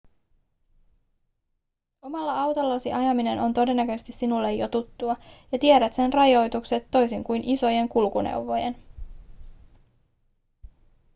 omalla 2.01 2.41
autollasi 2.41 2.93
ajaminen 2.93 3.39
on 3.39 3.53
todennäköisesti 3.53 4.11
sinulle 4.11 4.53
jo 4.53 4.67
tuttua 4.67 5.15
ja 5.51 5.59
tiedät 5.59 5.93
sen 5.93 6.13
rajoitukset 6.13 6.87
toisin 6.91 7.23
kuin 7.23 7.43
isojen 7.45 7.89
kulkuneuvojen 7.89 8.75